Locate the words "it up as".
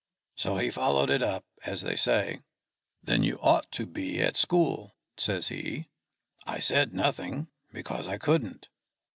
1.11-1.81